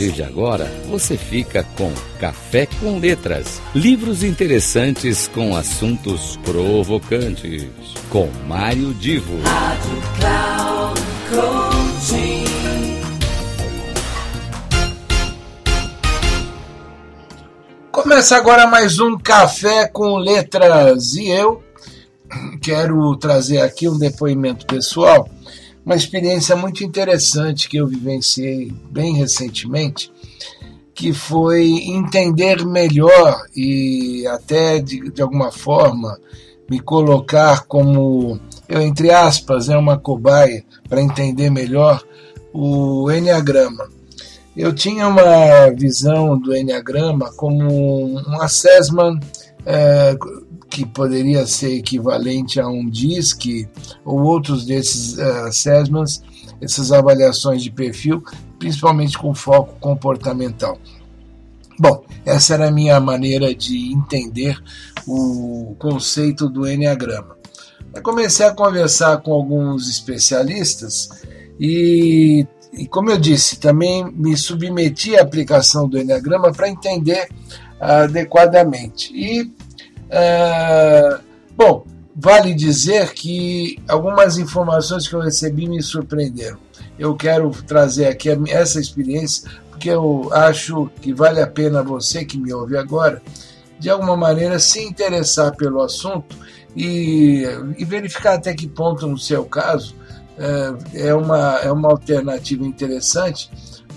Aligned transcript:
partir 0.00 0.12
de 0.12 0.22
agora, 0.22 0.64
você 0.88 1.16
fica 1.16 1.62
com 1.76 1.92
Café 2.18 2.66
com 2.80 2.98
Letras. 2.98 3.60
Livros 3.74 4.22
interessantes 4.24 5.28
com 5.28 5.54
assuntos 5.54 6.38
provocantes. 6.38 7.68
Com 8.08 8.28
Mário 8.46 8.94
Divo. 8.94 9.38
Rádio 9.42 10.02
Cloud 10.18 11.00
Coaching. 11.28 12.44
Começa 17.92 18.36
agora 18.36 18.66
mais 18.66 18.98
um 18.98 19.18
Café 19.18 19.86
com 19.86 20.16
Letras. 20.16 21.14
E 21.14 21.28
eu 21.28 21.62
quero 22.62 23.14
trazer 23.16 23.60
aqui 23.60 23.86
um 23.86 23.98
depoimento 23.98 24.64
pessoal 24.64 25.28
uma 25.90 25.96
experiência 25.96 26.54
muito 26.54 26.84
interessante 26.84 27.68
que 27.68 27.76
eu 27.76 27.84
vivenciei 27.84 28.72
bem 28.92 29.16
recentemente, 29.16 30.12
que 30.94 31.12
foi 31.12 31.68
entender 31.68 32.64
melhor 32.64 33.42
e 33.56 34.24
até 34.28 34.78
de, 34.78 35.10
de 35.10 35.20
alguma 35.20 35.50
forma 35.50 36.16
me 36.70 36.78
colocar 36.78 37.64
como, 37.66 38.38
eu 38.68 38.80
entre 38.80 39.10
aspas, 39.10 39.68
é 39.68 39.76
uma 39.76 39.98
cobaia 39.98 40.64
para 40.88 41.02
entender 41.02 41.50
melhor 41.50 42.00
o 42.52 43.10
Enneagrama. 43.10 43.88
Eu 44.56 44.72
tinha 44.72 45.08
uma 45.08 45.70
visão 45.76 46.38
do 46.38 46.54
Enneagrama 46.54 47.32
como 47.32 48.14
um 48.14 48.40
assessment 48.40 49.18
é, 49.66 50.16
que 50.70 50.86
poderia 50.86 51.46
ser 51.46 51.76
equivalente 51.76 52.60
a 52.60 52.68
um 52.68 52.88
DISC 52.88 53.68
ou 54.04 54.22
outros 54.22 54.64
desses 54.64 55.18
uh, 55.18 55.46
assessments, 55.48 56.22
essas 56.60 56.92
avaliações 56.92 57.62
de 57.62 57.70
perfil, 57.70 58.22
principalmente 58.58 59.18
com 59.18 59.34
foco 59.34 59.74
comportamental. 59.80 60.78
Bom, 61.78 62.04
essa 62.24 62.54
era 62.54 62.68
a 62.68 62.70
minha 62.70 63.00
maneira 63.00 63.54
de 63.54 63.92
entender 63.92 64.56
o 65.06 65.74
conceito 65.78 66.48
do 66.48 66.68
Enneagrama. 66.68 67.36
Eu 67.92 68.02
comecei 68.02 68.46
a 68.46 68.54
conversar 68.54 69.16
com 69.22 69.32
alguns 69.32 69.88
especialistas 69.88 71.08
e, 71.58 72.46
e 72.72 72.86
como 72.86 73.10
eu 73.10 73.18
disse, 73.18 73.58
também 73.58 74.04
me 74.12 74.36
submeti 74.36 75.16
à 75.16 75.22
aplicação 75.22 75.88
do 75.88 75.98
Enneagrama 75.98 76.52
para 76.52 76.68
entender 76.68 77.28
adequadamente. 77.80 79.10
E 79.14 79.50
é, 80.10 81.18
bom, 81.56 81.86
vale 82.14 82.54
dizer 82.54 83.12
que 83.12 83.78
algumas 83.88 84.38
informações 84.38 85.08
que 85.08 85.14
eu 85.14 85.20
recebi 85.20 85.68
me 85.68 85.82
surpreenderam. 85.82 86.58
Eu 86.98 87.14
quero 87.14 87.50
trazer 87.66 88.08
aqui 88.08 88.28
essa 88.48 88.80
experiência 88.80 89.48
porque 89.70 89.88
eu 89.88 90.28
acho 90.32 90.90
que 91.00 91.14
vale 91.14 91.40
a 91.40 91.46
pena 91.46 91.82
você 91.82 92.24
que 92.24 92.36
me 92.36 92.52
ouve 92.52 92.76
agora, 92.76 93.22
de 93.78 93.88
alguma 93.88 94.14
maneira, 94.14 94.58
se 94.58 94.82
interessar 94.82 95.56
pelo 95.56 95.80
assunto 95.80 96.36
e, 96.76 97.44
e 97.78 97.84
verificar 97.86 98.34
até 98.34 98.52
que 98.52 98.68
ponto, 98.68 99.06
no 99.06 99.16
seu 99.16 99.44
caso, 99.46 99.94
é, 100.36 101.08
é 101.08 101.14
uma, 101.14 101.58
é 101.62 101.72
uma 101.72 101.88
alternativa 101.88 102.62
interessante 102.62 103.50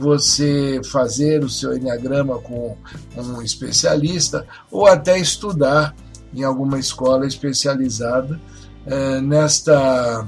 você 0.00 0.80
fazer 0.90 1.44
o 1.44 1.48
seu 1.48 1.76
enneagrama 1.76 2.38
com 2.38 2.76
um 3.16 3.42
especialista 3.42 4.46
ou 4.70 4.86
até 4.86 5.18
estudar 5.18 5.94
em 6.34 6.42
alguma 6.42 6.78
escola 6.78 7.26
especializada 7.26 8.40
é, 8.86 9.20
nesta, 9.20 10.26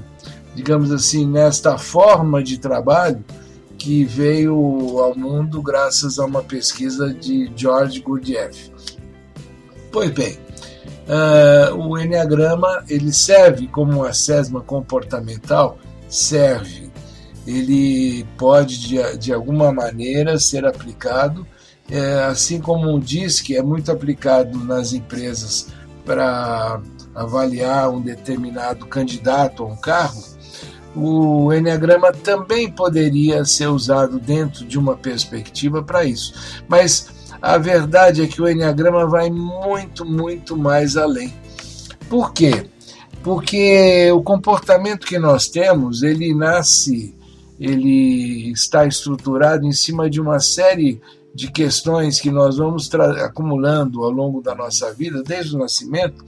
digamos 0.55 0.92
assim, 0.92 1.27
nesta 1.27 1.79
forma 1.79 2.42
de 2.42 2.59
trabalho 2.59 3.25
que 3.79 4.05
veio 4.05 4.55
ao 5.01 5.17
mundo 5.17 5.62
graças 5.62 6.19
a 6.19 6.25
uma 6.25 6.42
pesquisa 6.42 7.13
de 7.13 7.51
George 7.57 8.01
Gurdjieff. 8.01 8.70
Pois 9.91 10.11
bem, 10.11 10.39
uh, 11.08 11.74
o 11.74 11.98
Enneagrama 11.98 12.85
ele 12.89 13.13
serve 13.13 13.67
como 13.67 13.98
um 13.98 14.05
assessment 14.05 14.63
comportamental, 14.63 15.79
serve 16.08 16.82
ele 17.47 18.25
pode 18.36 18.80
de, 18.80 19.19
de 19.19 19.33
alguma 19.33 19.73
maneira 19.73 20.39
ser 20.39 20.64
aplicado, 20.64 21.47
é, 21.91 22.25
assim 22.25 22.61
como 22.61 22.98
diz 23.01 23.41
que 23.41 23.57
é 23.57 23.63
muito 23.63 23.91
aplicado 23.91 24.58
nas 24.58 24.92
empresas 24.92 25.69
para 26.05 26.80
avaliar 27.14 27.91
um 27.91 28.01
determinado 28.01 28.86
candidato 28.86 29.63
a 29.63 29.67
um 29.67 29.77
cargo, 29.77 30.23
o 30.95 31.53
Enneagrama 31.53 32.13
também 32.13 32.70
poderia 32.70 33.45
ser 33.45 33.67
usado 33.69 34.19
dentro 34.19 34.64
de 34.64 34.79
uma 34.79 34.97
perspectiva 34.97 35.83
para 35.83 36.05
isso. 36.05 36.35
Mas 36.69 37.09
a 37.41 37.57
verdade 37.59 38.23
é 38.23 38.27
que 38.27 38.41
o 38.41 38.48
Enneagrama 38.48 39.07
vai 39.07 39.30
muito, 39.30 40.05
muito 40.05 40.57
mais 40.57 40.97
além. 40.97 41.33
Por 42.09 42.33
quê? 42.33 42.67
Porque 43.23 44.11
o 44.13 44.23
comportamento 44.23 45.07
que 45.07 45.19
nós 45.19 45.48
temos, 45.48 46.03
ele 46.03 46.35
nasce 46.35 47.14
ele 47.62 48.50
está 48.50 48.84
estruturado 48.84 49.64
em 49.64 49.73
cima 49.73 50.11
de 50.11 50.20
uma 50.20 50.40
série 50.40 51.00
de 51.33 51.50
questões 51.50 52.20
que 52.20 52.28
nós 52.28 52.56
vamos 52.56 52.92
acumulando 53.24 54.02
ao 54.02 54.11
longo 54.11 54.42
da 54.42 54.52
nossa 54.52 54.92
vida, 54.92 55.23
desde 55.23 55.55
o 55.55 55.61
nascimento, 55.61 56.24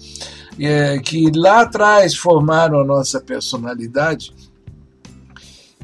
é, 0.58 0.98
que 1.00 1.30
lá 1.34 1.62
atrás 1.62 2.14
formaram 2.14 2.78
a 2.78 2.84
nossa 2.84 3.20
personalidade 3.20 4.32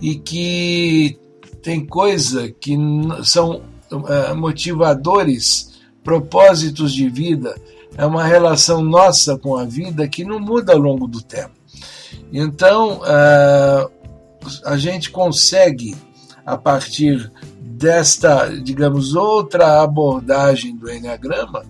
e 0.00 0.14
que 0.14 1.18
tem 1.60 1.84
coisa 1.84 2.48
que 2.48 2.78
são 3.24 3.60
é, 4.08 4.32
motivadores, 4.32 5.80
propósitos 6.04 6.94
de 6.94 7.08
vida, 7.10 7.60
é 7.98 8.06
uma 8.06 8.24
relação 8.24 8.82
nossa 8.82 9.36
com 9.36 9.56
a 9.56 9.64
vida 9.64 10.06
que 10.06 10.24
não 10.24 10.38
muda 10.38 10.72
ao 10.72 10.78
longo 10.78 11.08
do 11.08 11.20
tempo. 11.20 11.60
Então, 12.32 13.00
uh, 13.00 13.99
a 14.64 14.76
gente 14.76 15.10
consegue, 15.10 15.96
a 16.44 16.56
partir 16.56 17.30
desta, 17.60 18.46
digamos, 18.48 19.14
outra 19.14 19.82
abordagem 19.82 20.76
do 20.76 20.90
Enneagrama, 20.90 21.64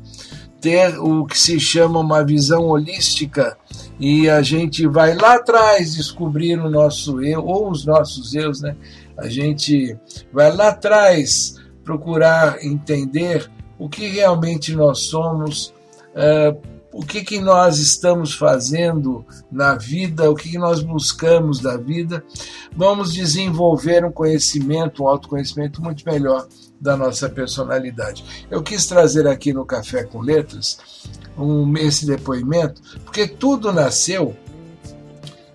ter 0.60 0.98
o 0.98 1.24
que 1.24 1.38
se 1.38 1.58
chama 1.58 2.00
uma 2.00 2.24
visão 2.24 2.66
holística 2.66 3.56
e 3.98 4.28
a 4.28 4.42
gente 4.42 4.86
vai 4.86 5.14
lá 5.14 5.34
atrás 5.34 5.94
descobrir 5.94 6.58
o 6.58 6.70
nosso 6.70 7.22
eu 7.22 7.44
ou 7.44 7.70
os 7.70 7.86
nossos 7.86 8.34
eus, 8.34 8.60
né? 8.60 8.76
A 9.16 9.28
gente 9.28 9.96
vai 10.32 10.54
lá 10.54 10.68
atrás 10.68 11.56
procurar 11.84 12.64
entender 12.64 13.50
o 13.78 13.88
que 13.88 14.06
realmente 14.06 14.74
nós 14.74 15.00
somos, 15.00 15.74
uh, 16.14 16.60
o 16.92 17.04
que, 17.04 17.22
que 17.22 17.40
nós 17.40 17.78
estamos 17.78 18.34
fazendo 18.34 19.24
na 19.50 19.74
vida, 19.74 20.30
o 20.30 20.34
que, 20.34 20.50
que 20.50 20.58
nós 20.58 20.82
buscamos 20.82 21.60
da 21.60 21.76
vida, 21.76 22.24
vamos 22.76 23.12
desenvolver 23.12 24.04
um 24.04 24.10
conhecimento, 24.10 25.04
um 25.04 25.08
autoconhecimento 25.08 25.80
muito 25.80 26.04
melhor 26.04 26.46
da 26.80 26.96
nossa 26.96 27.28
personalidade. 27.28 28.46
Eu 28.50 28.62
quis 28.62 28.86
trazer 28.86 29.26
aqui 29.28 29.52
no 29.52 29.64
Café 29.64 30.02
com 30.02 30.20
Letras 30.20 30.78
um, 31.38 31.76
esse 31.76 32.06
depoimento, 32.06 32.82
porque 33.04 33.26
tudo 33.28 33.72
nasceu 33.72 34.34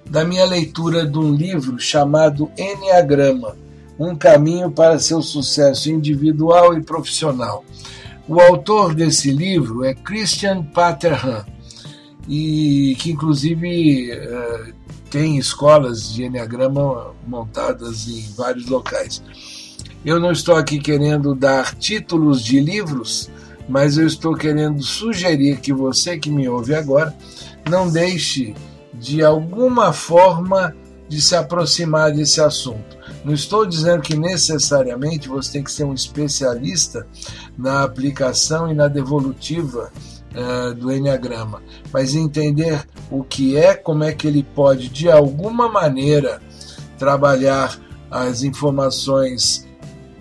da 0.10 0.24
minha 0.24 0.46
leitura 0.46 1.06
de 1.06 1.18
um 1.18 1.34
livro 1.34 1.80
chamado 1.80 2.50
Enneagrama 2.58 3.58
Um 4.00 4.16
Caminho 4.16 4.72
para 4.72 5.00
Seu 5.00 5.22
Sucesso 5.22 5.90
Individual 5.92 6.78
e 6.78 6.82
Profissional 6.82 7.66
o 8.28 8.40
autor 8.40 8.94
desse 8.94 9.32
livro 9.32 9.84
é 9.84 9.94
Christian 9.94 10.64
Paterhan, 10.64 11.46
e 12.28 12.96
que 13.00 13.12
inclusive 13.12 14.12
uh, 14.14 14.74
tem 15.10 15.38
escolas 15.38 16.12
de 16.12 16.24
Enneagrama 16.24 17.14
montadas 17.28 18.08
em 18.08 18.22
vários 18.36 18.66
locais. 18.66 19.22
Eu 20.04 20.20
não 20.20 20.32
estou 20.32 20.56
aqui 20.56 20.80
querendo 20.80 21.34
dar 21.34 21.76
títulos 21.76 22.44
de 22.44 22.60
livros, 22.60 23.30
mas 23.68 23.98
eu 23.98 24.06
estou 24.06 24.36
querendo 24.36 24.84
sugerir 24.84 25.60
que 25.60 25.74
você 25.74 26.18
que 26.18 26.30
me 26.30 26.48
ouve 26.48 26.76
agora 26.76 27.16
não 27.70 27.90
deixe 27.90 28.54
de 28.94 29.24
alguma 29.24 29.92
forma 29.92 30.76
de 31.08 31.22
se 31.22 31.36
aproximar 31.36 32.12
desse 32.12 32.42
assunto. 32.42 32.95
Não 33.26 33.34
estou 33.34 33.66
dizendo 33.66 34.04
que 34.04 34.16
necessariamente 34.16 35.28
você 35.28 35.54
tem 35.54 35.64
que 35.64 35.72
ser 35.72 35.84
um 35.84 35.96
especialista 35.96 37.08
na 37.58 37.84
aplicação 37.84 38.70
e 38.70 38.76
na 38.76 38.88
devolutiva 38.88 39.92
uh, 40.36 40.76
do 40.76 40.92
Enneagrama, 40.92 41.64
mas 41.92 42.14
entender 42.14 42.88
o 43.10 43.24
que 43.24 43.58
é, 43.58 43.74
como 43.74 44.04
é 44.04 44.14
que 44.14 44.28
ele 44.28 44.44
pode, 44.44 44.90
de 44.90 45.10
alguma 45.10 45.68
maneira, 45.68 46.40
trabalhar 47.00 47.76
as 48.12 48.44
informações 48.44 49.68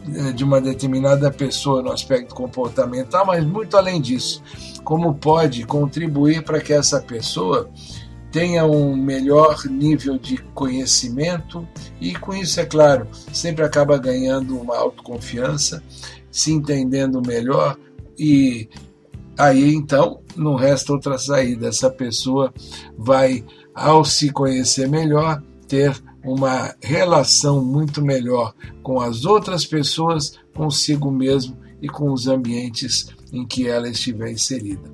uh, 0.09 0.33
de 0.33 0.43
uma 0.43 0.59
determinada 0.59 1.31
pessoa 1.31 1.83
no 1.83 1.93
aspecto 1.93 2.35
comportamental, 2.35 3.27
mas 3.27 3.45
muito 3.45 3.77
além 3.77 4.01
disso, 4.01 4.43
como 4.83 5.15
pode 5.15 5.67
contribuir 5.67 6.43
para 6.43 6.59
que 6.59 6.73
essa 6.73 7.03
pessoa 7.03 7.69
tenha 8.35 8.67
um 8.67 8.97
melhor 8.97 9.65
nível 9.65 10.19
de 10.19 10.39
conhecimento 10.53 11.65
e, 12.01 12.17
com 12.17 12.35
isso, 12.35 12.59
é 12.59 12.67
claro, 12.67 13.07
sempre 13.33 13.65
acaba 13.65 13.97
ganhando 13.97 14.59
uma 14.59 14.77
autoconfiança, 14.77 15.81
se 16.33 16.51
entendendo 16.51 17.23
melhor 17.25 17.79
e 18.19 18.69
aí 19.39 19.73
então 19.73 20.21
não 20.35 20.57
resta 20.57 20.93
outra 20.93 21.17
saída. 21.17 21.69
Essa 21.69 21.89
pessoa 21.89 22.53
vai, 22.99 23.45
ao 23.73 24.05
se 24.05 24.33
conhecer 24.33 24.89
melhor, 24.89 25.41
ter 25.69 25.97
uma 26.25 26.75
relação 26.83 27.65
muito 27.65 28.03
melhor 28.03 28.53
com 28.83 29.01
as 29.01 29.25
outras 29.25 29.65
pessoas, 29.65 30.41
consigo 30.57 31.09
mesmo 31.09 31.57
e 31.81 31.89
com 31.89 32.13
os 32.13 32.27
ambientes 32.27 33.07
em 33.33 33.47
que 33.47 33.69
ela 33.69 33.89
estiver 33.89 34.33
inserida. 34.33 34.91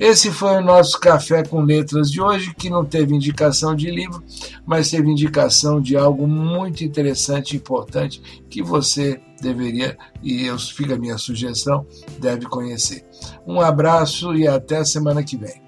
Esse 0.00 0.30
foi 0.30 0.58
o 0.58 0.64
nosso 0.64 0.98
Café 1.00 1.42
com 1.42 1.60
Letras 1.62 2.10
de 2.10 2.20
hoje, 2.20 2.54
que 2.54 2.70
não 2.70 2.84
teve 2.84 3.14
indicação 3.14 3.74
de 3.74 3.90
livro, 3.90 4.22
mas 4.64 4.90
teve 4.90 5.10
indicação 5.10 5.80
de 5.80 5.96
algo 5.96 6.26
muito 6.26 6.84
interessante 6.84 7.52
e 7.52 7.56
importante 7.56 8.22
que 8.48 8.62
você 8.62 9.20
deveria, 9.40 9.98
e 10.22 10.44
eu 10.44 10.56
fica 10.56 10.94
a 10.94 10.98
minha 10.98 11.18
sugestão, 11.18 11.84
deve 12.20 12.46
conhecer. 12.46 13.04
Um 13.44 13.60
abraço 13.60 14.34
e 14.36 14.46
até 14.46 14.78
a 14.78 14.84
semana 14.84 15.22
que 15.24 15.36
vem. 15.36 15.60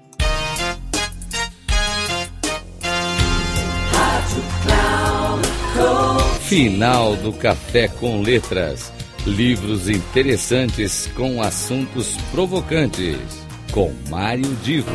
Final 6.43 7.15
do 7.17 7.33
Café 7.33 7.87
com 7.87 8.21
Letras. 8.21 8.91
Livros 9.25 9.87
interessantes 9.87 11.07
com 11.15 11.41
assuntos 11.41 12.17
provocantes. 12.31 13.40
Com 13.71 13.93
Mário 14.09 14.53
Divo. 14.63 14.91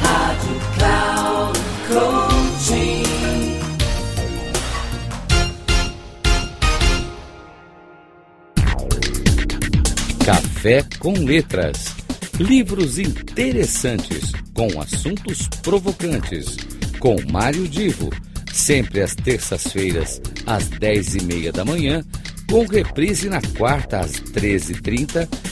Rádio 0.00 0.60
Cloud 0.76 1.58
Coaching. 1.88 3.02
Café 10.24 10.84
com 11.00 11.12
Letras. 11.12 11.96
Livros 12.38 12.98
interessantes 12.98 14.32
com 14.54 14.80
assuntos 14.80 15.48
provocantes. 15.62 16.56
Com 17.00 17.16
Mário 17.32 17.66
Divo 17.66 18.10
sempre 18.52 19.00
às 19.00 19.14
terças-feiras, 19.14 20.20
às 20.46 20.68
dez 20.68 21.14
e 21.16 21.24
meia 21.24 21.50
da 21.50 21.64
manhã, 21.64 22.04
com 22.48 22.64
reprise 22.66 23.28
na 23.28 23.40
quarta 23.56 24.00
às 24.00 24.12
treze 24.12 24.74